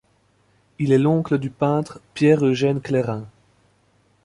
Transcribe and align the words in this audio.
Il 0.79 0.93
est 0.93 0.97
l'oncle 0.97 1.37
du 1.37 1.51
peintre 1.51 2.01
Pierre-Eugène 2.15 2.81
Clairin. 2.81 3.27